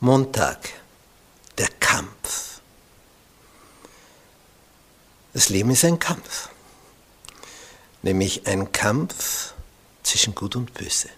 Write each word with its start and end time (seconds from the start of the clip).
Montag, 0.00 0.58
der 1.56 1.68
Kampf. 1.80 2.60
Das 5.32 5.48
Leben 5.48 5.70
ist 5.70 5.84
ein 5.84 5.98
Kampf, 5.98 6.50
nämlich 8.02 8.46
ein 8.46 8.72
Kampf 8.72 9.54
zwischen 10.02 10.34
Gut 10.34 10.54
und 10.56 10.74
Böse. 10.74 11.08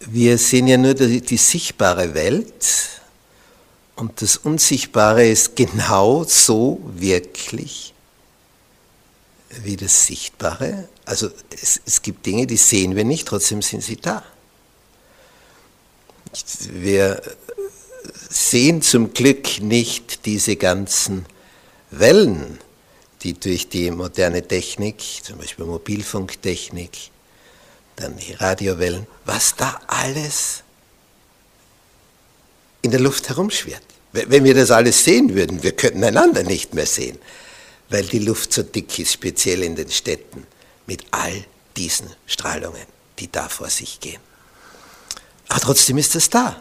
Wir 0.00 0.38
sehen 0.38 0.68
ja 0.68 0.76
nur 0.76 0.94
die, 0.94 1.20
die 1.20 1.36
sichtbare 1.36 2.14
Welt 2.14 3.00
und 3.96 4.22
das 4.22 4.36
Unsichtbare 4.36 5.26
ist 5.26 5.56
genau 5.56 6.22
so 6.22 6.80
wirklich 6.84 7.94
wie 9.50 9.76
das 9.76 10.06
Sichtbare. 10.06 10.88
Also 11.04 11.30
es, 11.50 11.80
es 11.84 12.00
gibt 12.00 12.26
Dinge, 12.26 12.46
die 12.46 12.56
sehen 12.56 12.94
wir 12.94 13.04
nicht, 13.04 13.26
trotzdem 13.26 13.60
sind 13.60 13.82
sie 13.82 13.96
da. 13.96 14.22
Wir 16.70 17.22
sehen 18.28 18.82
zum 18.82 19.12
Glück 19.12 19.60
nicht 19.60 20.26
diese 20.26 20.56
ganzen 20.56 21.26
Wellen, 21.90 22.58
die 23.22 23.34
durch 23.34 23.68
die 23.68 23.90
moderne 23.90 24.46
Technik, 24.46 25.02
zum 25.22 25.38
Beispiel 25.38 25.64
Mobilfunktechnik, 25.64 27.10
dann 27.96 28.16
die 28.16 28.32
Radiowellen, 28.32 29.06
was 29.24 29.56
da 29.56 29.80
alles 29.86 30.62
in 32.82 32.90
der 32.90 33.00
Luft 33.00 33.28
herumschwirrt. 33.28 33.82
Wenn 34.12 34.44
wir 34.44 34.54
das 34.54 34.70
alles 34.70 35.04
sehen 35.04 35.34
würden, 35.34 35.62
wir 35.62 35.72
könnten 35.72 36.04
einander 36.04 36.42
nicht 36.42 36.74
mehr 36.74 36.86
sehen, 36.86 37.18
weil 37.90 38.04
die 38.04 38.20
Luft 38.20 38.52
so 38.52 38.62
dick 38.62 38.98
ist, 38.98 39.12
speziell 39.12 39.62
in 39.62 39.76
den 39.76 39.90
Städten, 39.90 40.46
mit 40.86 41.04
all 41.10 41.44
diesen 41.76 42.08
Strahlungen, 42.26 42.86
die 43.18 43.30
da 43.30 43.48
vor 43.48 43.68
sich 43.68 44.00
gehen. 44.00 44.20
Aber 45.48 45.60
trotzdem 45.60 45.98
ist 45.98 46.14
es 46.14 46.30
da, 46.30 46.56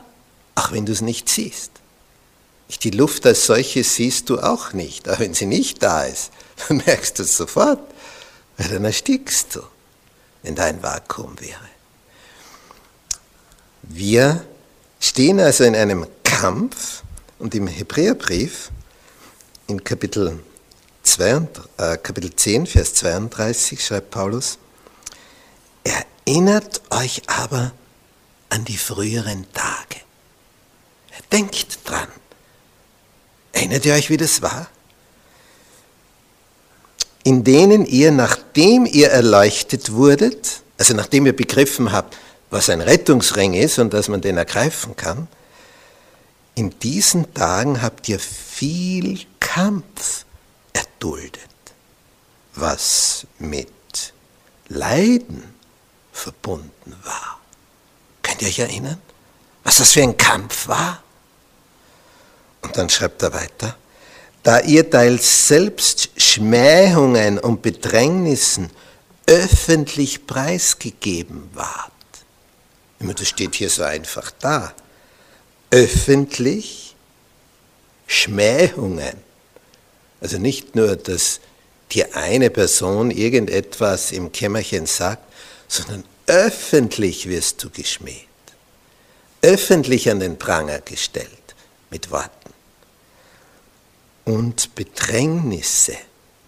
auch 0.56 0.72
wenn 0.72 0.86
du 0.86 0.92
es 0.92 1.02
nicht 1.02 1.30
siehst. 1.30 1.72
Die 2.84 2.92
Luft 2.92 3.26
als 3.26 3.46
solche 3.46 3.84
siehst 3.84 4.30
du 4.30 4.40
auch 4.40 4.74
nicht, 4.74 5.08
auch 5.10 5.20
wenn 5.20 5.34
sie 5.34 5.46
nicht 5.46 5.82
da 5.84 6.04
ist. 6.04 6.32
Dann 6.68 6.78
merkst 6.86 7.18
du 7.20 7.24
es 7.24 7.38
sofort, 7.38 7.80
weil 8.58 8.70
dann 8.70 8.84
erstickst 8.84 9.56
du, 9.56 9.62
wenn 10.42 10.56
da 10.56 10.66
ein 10.66 10.82
Vakuum 10.82 11.40
wäre. 11.40 11.70
Wir 13.84 14.44
stehen 15.00 15.40
also 15.40 15.64
in 15.64 15.76
einem 15.76 16.08
Kampf 16.24 17.04
und 17.40 17.54
im 17.54 17.68
Hebräerbrief 17.68 18.72
in 19.68 19.84
Kapitel, 19.84 20.40
2, 21.04 21.48
äh, 21.78 21.98
Kapitel 21.98 22.36
10, 22.36 22.66
Vers 22.66 22.96
32 22.96 23.86
schreibt 23.86 24.12
Paulus, 24.12 24.58
erinnert 25.84 26.82
euch 26.90 27.22
aber 27.28 27.72
an 28.50 28.66
die 28.66 28.78
früheren 28.78 29.46
Tage. 29.54 30.02
Denkt 31.32 31.80
dran. 31.84 32.08
Erinnert 33.52 33.86
ihr 33.86 33.94
euch, 33.94 34.10
wie 34.10 34.18
das 34.18 34.42
war? 34.42 34.68
In 37.24 37.44
denen 37.44 37.86
ihr, 37.86 38.12
nachdem 38.12 38.86
ihr 38.86 39.10
erleuchtet 39.10 39.92
wurdet, 39.92 40.62
also 40.78 40.94
nachdem 40.94 41.26
ihr 41.26 41.36
begriffen 41.36 41.92
habt, 41.92 42.18
was 42.50 42.70
ein 42.70 42.82
Rettungsring 42.82 43.54
ist 43.54 43.80
und 43.80 43.94
dass 43.94 44.08
man 44.08 44.22
den 44.22 44.38
ergreifen 44.38 44.96
kann, 44.96 45.28
in 46.56 46.80
diesen 46.80 47.34
Tagen 47.34 47.82
habt 47.82 48.08
ihr 48.08 48.20
viel 48.20 49.20
Kampf 49.40 50.26
erduldet, 50.74 51.42
was 52.56 53.28
mit 53.38 53.70
Leiden 54.70 55.44
verbunden 56.12 56.96
war. 57.04 57.27
Könnt 58.38 58.42
ihr 58.44 58.50
euch 58.50 58.70
erinnern, 58.70 59.02
was 59.64 59.78
das 59.78 59.94
für 59.94 60.04
ein 60.04 60.16
Kampf 60.16 60.68
war? 60.68 61.02
Und 62.62 62.78
dann 62.78 62.88
schreibt 62.88 63.24
er 63.24 63.34
weiter, 63.34 63.76
da 64.44 64.60
ihr 64.60 64.88
teils 64.88 65.48
selbst 65.48 66.12
Schmähungen 66.18 67.40
und 67.40 67.64
Bedrängnissen 67.64 68.70
öffentlich 69.26 70.28
preisgegeben 70.28 71.50
wart. 71.56 71.92
Das 73.00 73.28
steht 73.28 73.56
hier 73.56 73.72
so 73.72 73.82
einfach 73.82 74.30
da. 74.40 74.72
Öffentlich 75.72 76.96
Schmähungen. 78.06 79.18
Also 80.22 80.38
nicht 80.38 80.76
nur, 80.76 80.96
dass 80.96 81.40
dir 81.92 82.16
eine 82.16 82.52
Person 82.52 83.10
irgendetwas 83.10 84.12
im 84.12 84.32
Kämmerchen 84.32 84.86
sagt, 84.86 85.24
sondern 85.68 86.04
öffentlich 86.28 87.28
wirst 87.28 87.64
du 87.64 87.72
geschmäht 87.72 88.27
öffentlich 89.42 90.10
an 90.10 90.20
den 90.20 90.38
Pranger 90.38 90.80
gestellt 90.80 91.56
mit 91.90 92.12
Worten. 92.12 92.54
Und 94.26 94.76
Bedrängnisse, 94.76 95.98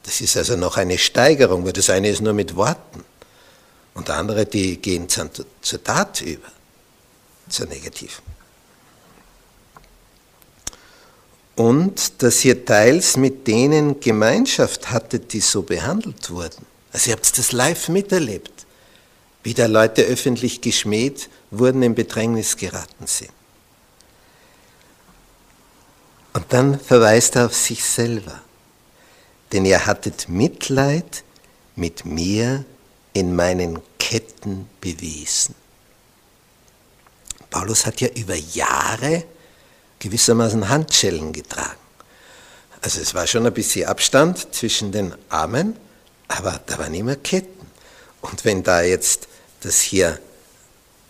das 0.03 0.21
ist 0.21 0.35
also 0.35 0.55
noch 0.55 0.77
eine 0.77 0.97
Steigerung, 0.97 1.65
weil 1.65 1.73
das 1.73 1.89
eine 1.89 2.09
ist 2.09 2.21
nur 2.21 2.33
mit 2.33 2.55
Worten 2.55 3.05
und 3.93 4.09
andere, 4.09 4.45
die 4.45 4.77
gehen 4.77 5.07
zur 5.09 5.83
Tat 5.83 6.21
über, 6.21 6.47
zur 7.49 7.67
negativen. 7.67 8.23
Und 11.55 12.23
dass 12.23 12.45
ihr 12.45 12.63
teils 12.65 13.17
mit 13.17 13.45
denen 13.45 13.99
Gemeinschaft 13.99 14.91
hattet, 14.91 15.33
die 15.33 15.41
so 15.41 15.61
behandelt 15.61 16.29
wurden. 16.29 16.65
Also 16.93 17.09
ihr 17.09 17.17
habt 17.17 17.37
das 17.37 17.51
live 17.51 17.89
miterlebt, 17.89 18.58
wie 19.49 19.55
da 19.55 19.65
Leute 19.65 20.03
öffentlich 20.03 20.61
geschmäht 20.61 21.27
wurden, 21.49 21.81
in 21.81 21.95
Bedrängnis 21.95 22.55
geraten 22.55 23.07
sind. 23.07 23.31
Und 26.33 26.45
dann 26.49 26.79
verweist 26.79 27.35
er 27.35 27.47
auf 27.47 27.55
sich 27.55 27.83
selber. 27.83 28.41
Denn 29.51 29.65
ihr 29.65 29.87
hattet 29.87 30.29
Mitleid 30.29 31.23
mit 31.75 32.05
mir 32.05 32.63
in 33.13 33.35
meinen 33.35 33.79
Ketten 33.97 34.69
bewiesen. 34.81 35.55
Paulus 37.49 37.87
hat 37.87 38.01
ja 38.01 38.09
über 38.09 38.35
Jahre 38.35 39.23
gewissermaßen 39.97 40.69
Handschellen 40.69 41.33
getragen. 41.33 41.81
Also 42.81 43.01
es 43.01 43.15
war 43.15 43.25
schon 43.25 43.47
ein 43.47 43.53
bisschen 43.55 43.87
Abstand 43.87 44.53
zwischen 44.53 44.91
den 44.91 45.15
Armen, 45.29 45.75
aber 46.27 46.61
da 46.67 46.77
waren 46.77 46.93
immer 46.93 47.15
Ketten. 47.15 47.65
Und 48.21 48.45
wenn 48.45 48.61
da 48.61 48.81
jetzt 48.81 49.28
das 49.61 49.81
hier 49.81 50.19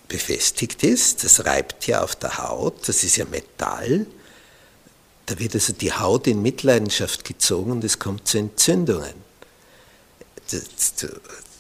befestigt 0.08 0.84
ist, 0.84 1.24
das 1.24 1.46
reibt 1.46 1.88
ja 1.88 2.02
auf 2.02 2.16
der 2.16 2.38
Haut, 2.38 2.88
das 2.88 3.04
ist 3.04 3.18
ja 3.18 3.26
Metall, 3.26 4.06
da 5.28 5.38
wird 5.38 5.54
also 5.54 5.74
die 5.74 5.94
Haut 5.94 6.26
in 6.26 6.42
Mitleidenschaft 6.42 7.24
gezogen 7.24 7.72
und 7.72 7.84
es 7.84 8.00
kommt 8.00 8.28
zu 8.28 8.40
Entzündungen. 8.40 9.14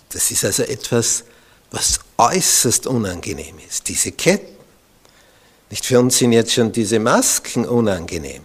Das 0.10 0.32
ist 0.32 0.44
also 0.44 0.64
etwas, 0.64 1.24
was 1.70 2.00
äußerst 2.18 2.88
unangenehm 2.88 3.60
ist, 3.68 3.88
diese 3.88 4.12
Ketten. 4.12 4.58
Nicht 5.70 5.86
für 5.86 6.00
uns 6.00 6.18
sind 6.18 6.32
jetzt 6.32 6.54
schon 6.54 6.72
diese 6.72 6.98
Masken 6.98 7.68
unangenehm. 7.68 8.44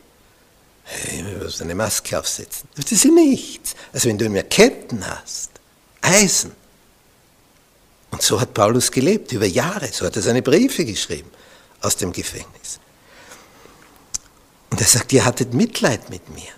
Wir 1.11 1.23
müssen 1.23 1.63
eine 1.63 1.75
Maske 1.75 2.19
aufsetzen. 2.19 2.69
Das 2.77 2.93
ist 2.93 3.05
ja 3.05 3.11
nichts. 3.11 3.75
Also 3.95 4.11
wenn 4.11 4.19
du 4.19 4.29
mehr 4.29 4.43
Ketten 4.43 5.07
hast, 5.09 5.49
Eisen, 6.03 6.53
und 8.15 8.23
so 8.23 8.41
hat 8.41 8.55
Paulus 8.55 8.93
gelebt, 8.93 9.33
über 9.33 9.45
Jahre. 9.45 9.89
So 9.89 10.07
hat 10.07 10.15
er 10.15 10.23
seine 10.23 10.41
Briefe 10.41 10.85
geschrieben 10.85 11.29
aus 11.81 11.97
dem 11.97 12.13
Gefängnis. 12.13 12.79
Und 14.71 14.81
er 14.81 14.87
sagt, 14.87 15.13
ihr 15.13 15.25
hattet 15.25 15.53
Mitleid 15.53 16.11
mit 16.11 16.29
mir. 16.29 16.53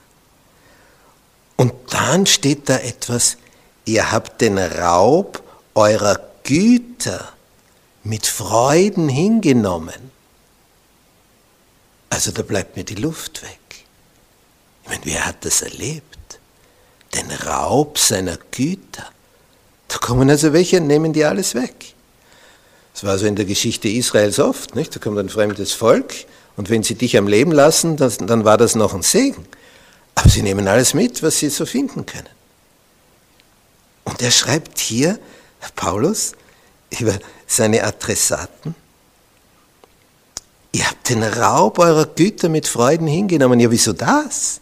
Und 1.56 1.72
dann 1.88 2.26
steht 2.26 2.68
da 2.68 2.76
etwas, 2.76 3.38
ihr 3.86 4.12
habt 4.12 4.42
den 4.42 4.58
Raub 4.58 5.42
eurer 5.74 6.20
Güter 6.42 7.32
mit 8.04 8.26
Freuden 8.26 9.08
hingenommen. 9.08 10.10
Also 12.10 12.32
da 12.32 12.42
bleibt 12.42 12.76
mir 12.76 12.84
die 12.84 12.96
Luft 12.96 13.42
weg. 13.42 13.86
Ich 14.82 14.90
meine, 14.90 15.06
wer 15.06 15.24
hat 15.24 15.42
das 15.46 15.62
erlebt? 15.62 16.38
Den 17.14 17.30
Raub 17.30 17.96
seiner 17.96 18.36
Güter. 18.50 19.10
Da 19.88 19.98
kommen 19.98 20.28
also 20.30 20.52
welche 20.52 20.78
und 20.78 20.86
nehmen 20.86 21.12
die 21.12 21.24
alles 21.24 21.54
weg. 21.54 21.94
Das 22.94 23.04
war 23.04 23.18
so 23.18 23.26
in 23.26 23.36
der 23.36 23.44
Geschichte 23.44 23.88
Israels 23.88 24.38
oft. 24.38 24.74
Nicht? 24.74 24.94
Da 24.94 25.00
kommt 25.00 25.18
ein 25.18 25.28
fremdes 25.28 25.72
Volk 25.72 26.14
und 26.56 26.70
wenn 26.70 26.82
sie 26.82 26.94
dich 26.94 27.16
am 27.16 27.28
Leben 27.28 27.52
lassen, 27.52 27.96
das, 27.96 28.16
dann 28.16 28.44
war 28.44 28.56
das 28.56 28.74
noch 28.74 28.94
ein 28.94 29.02
Segen. 29.02 29.46
Aber 30.14 30.30
sie 30.30 30.42
nehmen 30.42 30.66
alles 30.66 30.94
mit, 30.94 31.22
was 31.22 31.38
sie 31.38 31.50
so 31.50 31.66
finden 31.66 32.06
können. 32.06 32.28
Und 34.04 34.22
er 34.22 34.30
schreibt 34.30 34.78
hier, 34.78 35.18
Paulus, 35.74 36.32
über 36.98 37.18
seine 37.46 37.84
Adressaten, 37.84 38.74
ihr 40.72 40.86
habt 40.88 41.08
den 41.10 41.22
Raub 41.22 41.78
eurer 41.78 42.06
Güter 42.06 42.48
mit 42.48 42.66
Freuden 42.66 43.06
hingenommen. 43.06 43.60
Ja, 43.60 43.70
wieso 43.70 43.92
das? 43.92 44.60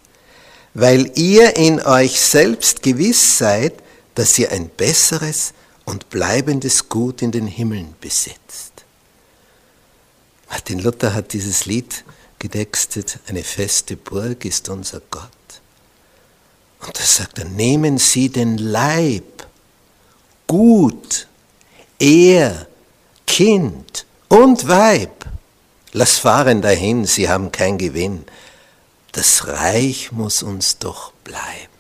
Weil 0.73 1.13
ihr 1.15 1.57
in 1.57 1.81
euch 1.81 2.21
selbst 2.21 2.83
gewiss 2.83 3.39
seid, 3.39 3.75
dass 4.15 4.39
ihr 4.39 4.51
ein 4.53 4.69
besseres 4.69 5.55
und 5.85 6.11
bleibendes 6.11 6.89
Gut 6.89 7.23
in 7.23 7.33
den 7.33 7.47
Himmeln 7.47 7.95
besitzt. 8.01 8.85
Martin 10.49 10.79
Luther 10.79 11.15
hat 11.15 11.33
dieses 11.33 11.67
Lied 11.67 12.05
getextet, 12.39 13.19
eine 13.27 13.43
feste 13.43 13.97
Burg 13.97 14.45
ist 14.45 14.69
unser 14.69 15.01
Gott. 15.11 15.31
Und 16.81 16.99
da 16.99 17.03
sagt 17.03 17.39
er, 17.39 17.47
nehmen 17.47 17.99
Sie 17.99 18.29
den 18.29 18.59
Leib, 18.59 19.47
Gut, 20.47 21.27
er, 21.99 22.67
Kind 23.27 24.07
und 24.29 24.69
Weib. 24.69 25.25
Lass 25.93 26.19
fahren 26.19 26.61
dahin, 26.61 27.07
sie 27.07 27.29
haben 27.29 27.51
kein 27.51 27.79
Gewinn. 27.79 28.25
Das 29.13 29.47
Reich 29.47 30.13
muss 30.13 30.43
uns 30.43 30.79
doch 30.79 31.13
bleiben. 31.25 31.74